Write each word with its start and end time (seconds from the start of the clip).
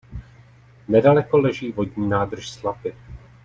Nedaleko 0.87 1.37
leží 1.37 1.71
vodní 1.71 2.09
nádrž 2.09 2.49
Slapy. 2.49 2.93